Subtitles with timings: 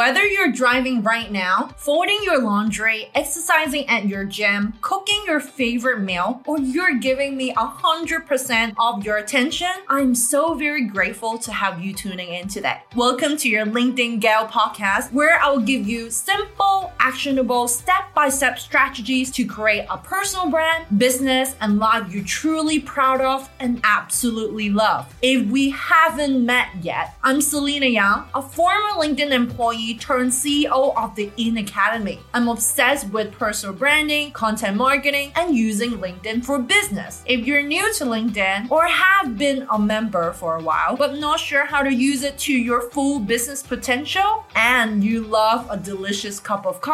[0.00, 6.00] Whether you're driving right now, folding your laundry, exercising at your gym, cooking your favorite
[6.00, 11.84] meal, or you're giving me 100% of your attention, I'm so very grateful to have
[11.84, 12.80] you tuning in today.
[12.96, 18.58] Welcome to your LinkedIn Gal podcast, where I'll give you simple, actionable, step by step
[18.58, 24.68] strategies to create a personal brand, business, and life you're truly proud of and absolutely
[24.68, 25.12] love.
[25.22, 31.14] If we haven't met yet, I'm Selena Yang, a former LinkedIn employee turned CEO of
[31.16, 32.20] the In Academy.
[32.34, 37.22] I'm obsessed with personal branding, content marketing, and using LinkedIn for business.
[37.26, 41.40] If you're new to LinkedIn or have been a member for a while but not
[41.40, 46.38] sure how to use it to your full business potential, and you love a delicious
[46.38, 46.89] cup of coffee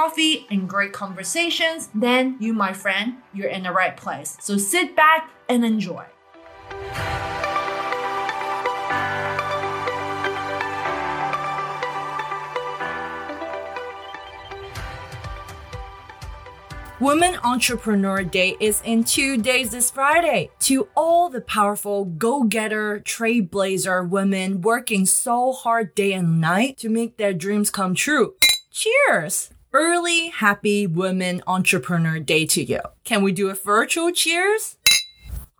[0.50, 4.36] and great conversations, then you, my friend, you're in the right place.
[4.40, 6.04] So sit back and enjoy.
[17.00, 20.50] Women Entrepreneur Day is in two days this Friday.
[20.60, 27.16] To all the powerful go-getter, trailblazer women working so hard day and night to make
[27.16, 28.34] their dreams come true.
[28.70, 29.55] Cheers!
[29.78, 32.80] Early Happy Women Entrepreneur Day to you.
[33.04, 34.78] Can we do a virtual cheers?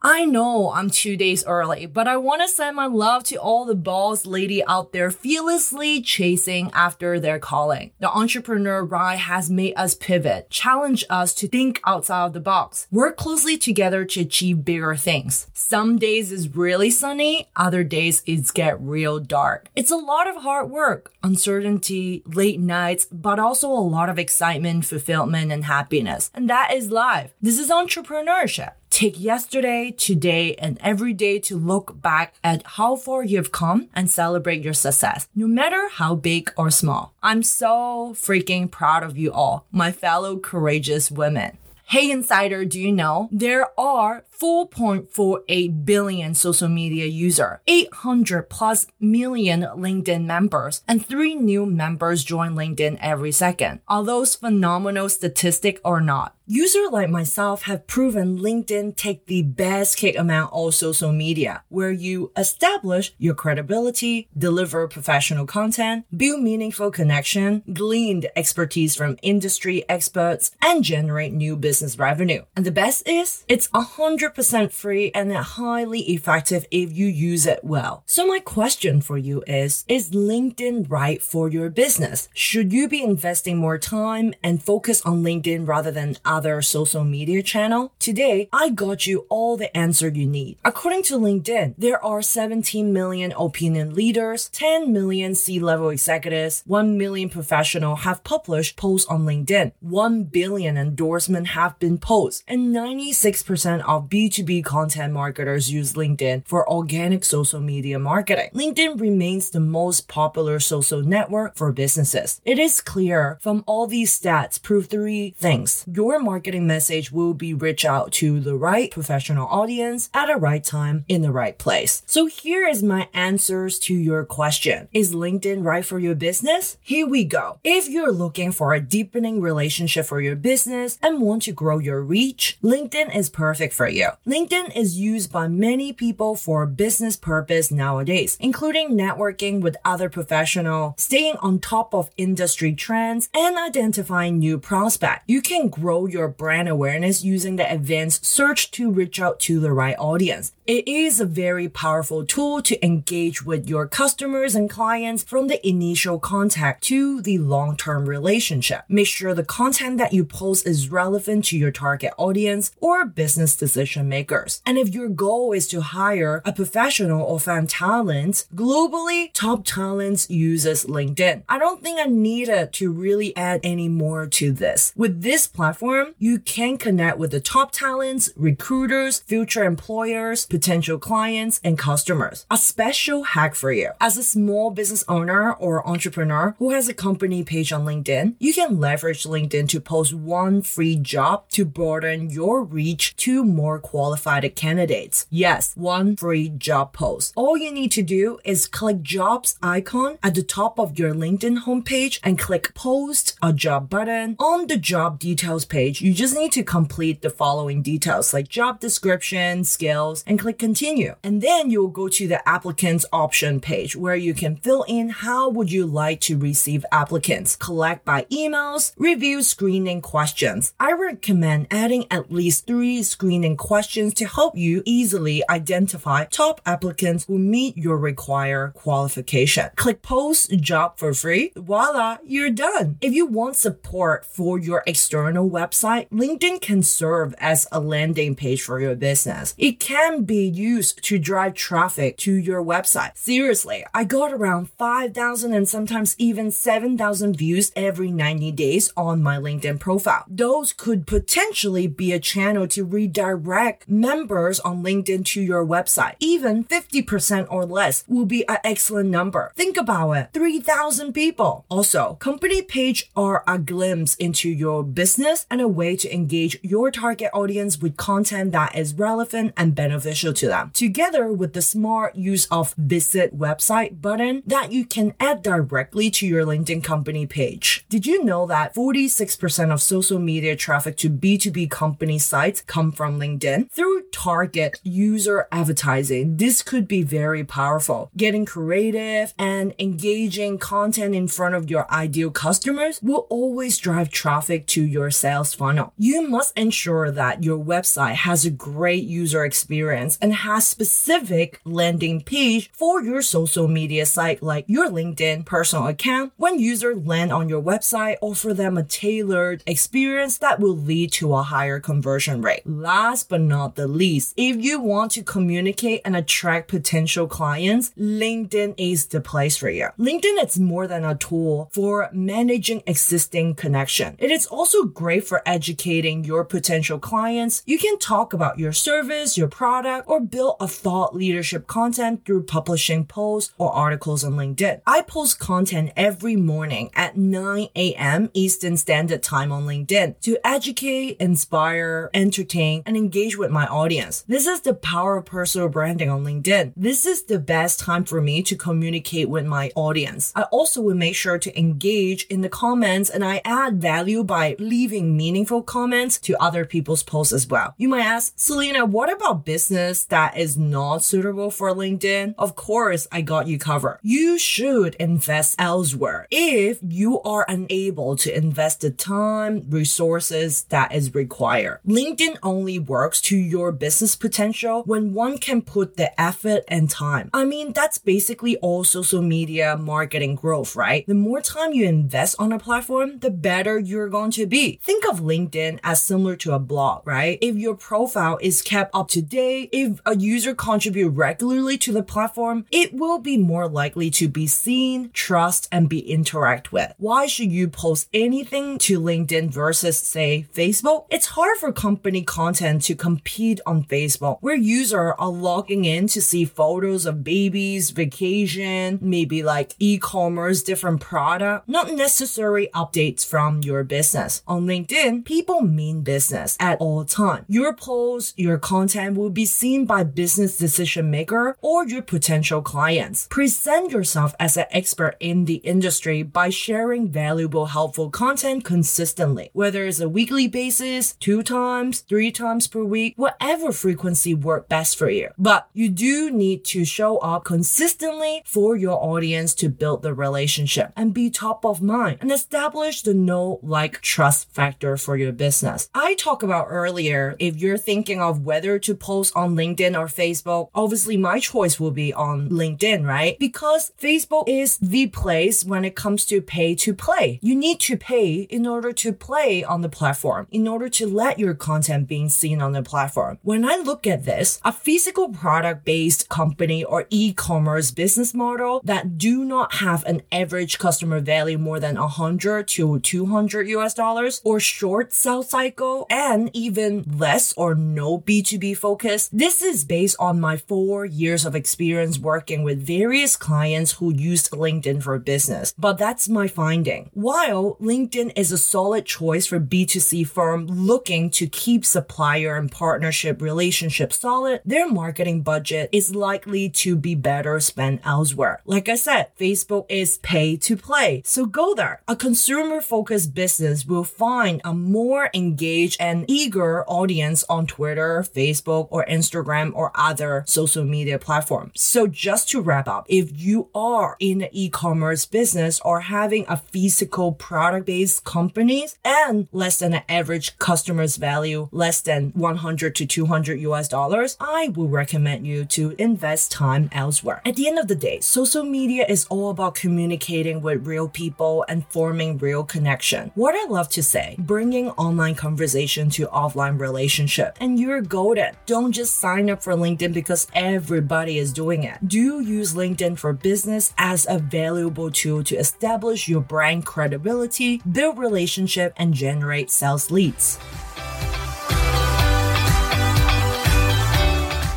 [0.09, 3.65] I know I'm two days early, but I want to send my love to all
[3.65, 7.91] the boss lady out there fearlessly chasing after their calling.
[7.99, 12.87] The entrepreneur ride has made us pivot, challenge us to think outside of the box,
[12.93, 15.49] work closely together to achieve bigger things.
[15.55, 19.71] Some days is really sunny, other days it's get real dark.
[19.75, 24.85] It's a lot of hard work, uncertainty, late nights, but also a lot of excitement,
[24.85, 26.31] fulfillment, and happiness.
[26.33, 27.35] And that is life.
[27.43, 28.75] This is entrepreneurship.
[28.97, 34.09] Take yesterday, today, and every day to look back at how far you've come and
[34.09, 37.13] celebrate your success, no matter how big or small.
[37.23, 41.59] I'm so freaking proud of you all, my fellow courageous women.
[41.85, 49.63] Hey Insider, do you know there are 4.48 billion social media user, 800 plus million
[49.63, 53.81] LinkedIn members, and three new members join LinkedIn every second.
[53.89, 56.37] Are those phenomenal statistics or not?
[56.49, 61.91] Users like myself have proven LinkedIn take the best kick among all social media, where
[61.91, 70.53] you establish your credibility, deliver professional content, build meaningful connection, glean expertise from industry experts,
[70.63, 72.45] and generate new business revenue.
[72.55, 74.26] And the best is, it's 100%
[74.73, 78.03] free and highly effective if you use it well.
[78.07, 82.29] So my question for you is, is LinkedIn right for your business?
[82.35, 87.43] Should you be investing more time and focus on LinkedIn rather than other social media
[87.43, 87.93] channel?
[87.99, 90.59] Today, I got you all the answer you need.
[90.65, 97.29] According to LinkedIn, there are 17 million opinion leaders, 10 million C-level executives, 1 million
[97.29, 104.09] professional have published posts on LinkedIn, 1 billion endorsements have been posted, and 96% of
[104.17, 108.49] B2B content marketers use LinkedIn for organic social media marketing.
[108.55, 112.41] LinkedIn remains the most popular social network for businesses.
[112.43, 115.85] It is clear from all these stats prove three things.
[115.87, 120.65] Your marketing message will be reach out to the right professional audience at the right
[120.65, 122.03] time in the right place.
[122.07, 124.89] So here is my answers to your question.
[124.95, 126.79] Is LinkedIn right for your business?
[126.81, 127.59] Here we go.
[127.63, 132.01] If you're looking for a deepening relationship for your business and want to grow your
[132.01, 134.06] reach, LinkedIn is perfect for you.
[134.27, 140.95] LinkedIn is used by many people for business purpose nowadays, including networking with other professionals,
[140.99, 145.25] staying on top of industry trends, and identifying new prospects.
[145.27, 149.73] You can grow your brand awareness using the advanced search to reach out to the
[149.73, 150.53] right audience.
[150.67, 155.65] It is a very powerful tool to engage with your customers and clients from the
[155.67, 158.85] initial contact to the long-term relationship.
[158.89, 163.57] Make sure the content that you post is relevant to your target audience or business
[163.57, 164.63] decision makers.
[164.65, 170.29] And if your goal is to hire a professional or find talent, globally, top talents
[170.31, 171.43] uses LinkedIn.
[171.49, 174.93] I don't think I needed to really add any more to this.
[174.97, 181.61] With this platform, you can connect with the top talents, recruiters, future employers, potential clients,
[181.63, 182.47] and customers.
[182.51, 183.91] A special hack for you.
[184.01, 188.53] As a small business owner or entrepreneur who has a company page on LinkedIn, you
[188.53, 194.45] can leverage LinkedIn to post one free job to broaden your reach to more qualified
[194.55, 195.27] candidates.
[195.31, 197.33] Yes, one free job post.
[197.37, 201.65] All you need to do is click jobs icon at the top of your LinkedIn
[201.67, 206.53] homepage and click post a job button on the job details page you just need
[206.53, 211.15] to complete the following details like job description, skills, and click continue.
[211.23, 215.49] And then you'll go to the applicants option page where you can fill in how
[215.49, 220.73] would you like to receive applicants, collect by emails, review screening questions.
[220.79, 227.25] I recommend adding at least three screening questions to help you easily identify top applicants
[227.27, 229.69] who meet your required qualification.
[229.77, 231.53] Click post job for free.
[231.57, 232.97] Voila, you're done.
[233.01, 238.63] If you want support for your external website, LinkedIn can serve as a landing page
[238.63, 239.55] for your business.
[239.59, 243.17] It can be used to drive traffic to your website.
[243.17, 249.37] Seriously, I got around 5,000 and sometimes even 7,000 views every 90 days on my
[249.37, 250.25] LinkedIn profile.
[250.29, 253.56] Those could potentially be a channel to redirect
[253.89, 256.15] members on LinkedIn to your website.
[256.21, 259.53] Even 50% or less will be an excellent number.
[259.57, 260.29] Think about it.
[260.35, 261.65] 3,000 people.
[261.69, 266.91] Also, company page are a glimpse into your business and a way to engage your
[266.91, 270.71] target audience with content that is relevant and beneficial to them.
[270.75, 276.27] Together with the smart use of visit website button that you can add directly to
[276.27, 277.87] your LinkedIn company page.
[277.89, 283.19] Did you know that 46% of social media traffic to B2B company sites come from
[283.19, 283.46] LinkedIn?
[283.47, 288.11] Through target user advertising, this could be very powerful.
[288.17, 294.67] Getting creative and engaging content in front of your ideal customers will always drive traffic
[294.69, 295.93] to your sales funnel.
[295.97, 302.23] You must ensure that your website has a great user experience and has specific landing
[302.23, 306.33] page for your social media site like your LinkedIn personal account.
[306.37, 311.35] When users land on your website, offer them a tailored experience that will lead to
[311.35, 312.67] a higher conversion rate.
[312.67, 318.75] Last but not the least, if you want to communicate and attract potential clients, LinkedIn
[318.77, 319.89] is the place for you.
[319.99, 324.17] LinkedIn is more than a tool for managing existing connection.
[324.19, 327.63] It is also great for educating your potential clients.
[327.67, 332.45] You can talk about your service, your product, or build a thought leadership content through
[332.45, 334.81] publishing posts or articles on LinkedIn.
[334.87, 338.31] I post content every morning at 9 a.m.
[338.35, 344.25] Eastern Standard Time on LinkedIn to educate, inspire, entertain, and engage with my audience.
[344.29, 346.75] This is the power of personal branding on LinkedIn.
[346.77, 350.33] This is the best time for me to communicate with my audience.
[350.37, 354.57] I also will make sure to engage in the comments and I add value by
[354.59, 357.75] leaving meaningful comments to other people's posts as well.
[357.79, 362.35] You might ask, Selena, what about business that is not suitable for LinkedIn?
[362.37, 363.99] Of course, I got you covered.
[364.03, 371.15] You should invest elsewhere if you are unable to invest the time, resources that is
[371.15, 371.81] required.
[371.87, 377.31] LinkedIn only works to your business potential when one can put the effort and time.
[377.33, 381.07] I mean, that's basically all social media marketing growth, right?
[381.07, 384.79] The more time you invest on a platform, the better you're going to be.
[384.83, 387.39] Think of LinkedIn as similar to a blog, right?
[387.41, 392.03] If your profile is kept up to date, if a user contribute regularly to the
[392.03, 396.93] platform, it will be more likely to be seen, trust, and be interact with.
[396.99, 401.07] Why should you post anything to LinkedIn versus say Facebook?
[401.11, 406.21] It's hard for company content to compete on Facebook where users are logging in to
[406.21, 413.85] see photos of babies, vacation, maybe like e-commerce, different product, not necessary updates from your
[413.85, 414.43] business.
[414.49, 417.45] On LinkedIn, people mean business at all time.
[417.49, 423.29] Your posts, your content will be seen by business decision maker or your potential clients.
[423.29, 429.85] Present yourself as an expert in the industry by sharing valuable, helpful content consistently, whether
[429.85, 435.11] it's a weekly basis, two times, three times per week, whatever frequency work best for
[435.11, 435.31] you.
[435.39, 440.93] But you do need to show up consistently for your audience to build the relationship
[440.97, 445.89] and be top of mind and establish the know, like, trust factor for your business.
[445.95, 450.69] I talked about earlier, if you're thinking of whether to post on LinkedIn or Facebook,
[450.75, 453.39] obviously my choice will be on LinkedIn, right?
[453.39, 457.39] Because Facebook is the place when it comes to pay to play.
[457.43, 461.39] You need to pay in order to play on the platform, in order to let
[461.39, 463.39] your content being seen on the platform.
[463.43, 469.19] When I look at this, a physical product based company or e-commerce business model that
[469.19, 474.61] do not have an average customer value more than 100 to 200 US dollars or
[474.61, 479.29] short sales cycle and even less or no B2B focus.
[479.33, 484.51] This is based on my four years of experience working with various clients who used
[484.51, 485.75] LinkedIn for business.
[485.79, 487.11] But that's my finding.
[487.13, 494.13] While LinkedIn is a solid choice for B2C firm looking to keep supplier partnership relationship
[494.13, 498.61] solid, their marketing budget is likely to be better spent elsewhere.
[498.65, 501.23] Like I said, Facebook is pay to play.
[501.25, 502.03] So go there.
[502.09, 508.89] A consumer focused business will find a more engaged and eager audience on Twitter, Facebook,
[508.91, 511.73] or Instagram or other social media platforms.
[511.81, 516.57] So just to wrap up, if you are in the e-commerce business or having a
[516.57, 523.61] physical product-based company and less than an average customer's value, less than 100 to 200
[523.61, 527.43] US dollars, I would recommend you to invest time elsewhere.
[527.45, 531.65] At the end of the day, social media is all about communicating with real people
[531.69, 533.31] and forming real connection.
[533.35, 537.57] What I love to say, bringing online conversation to offline relationship.
[537.61, 538.55] And you're golden.
[538.67, 541.99] Don't just sign up for LinkedIn because everybody is doing it.
[542.07, 548.19] Do use LinkedIn for business as a valuable tool to establish your brand credibility, build
[548.19, 550.59] relationship, and generate sales leads.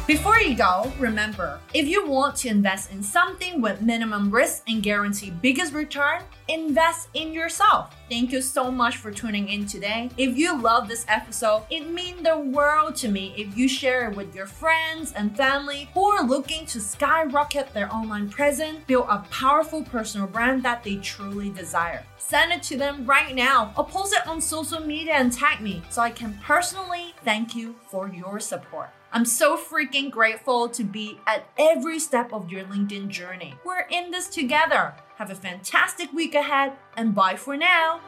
[0.10, 4.82] Before you go, remember if you want to invest in something with minimum risk and
[4.82, 7.96] guarantee biggest return, invest in yourself.
[8.10, 10.10] Thank you so much for tuning in today.
[10.18, 14.18] If you love this episode, it means the world to me if you share it
[14.18, 19.20] with your friends and family who are looking to skyrocket their online presence, build a
[19.30, 22.04] powerful personal brand that they truly desire.
[22.18, 25.84] Send it to them right now or post it on social media and tag me
[25.92, 28.90] so I can personally thank you for your support.
[29.12, 33.56] I'm so freaking grateful to be at every step of your LinkedIn journey.
[33.66, 34.94] We're in this together.
[35.16, 38.02] Have a fantastic week ahead and bye for now.